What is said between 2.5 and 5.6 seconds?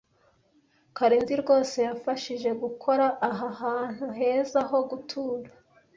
gukora aha hantu heza ho gutura.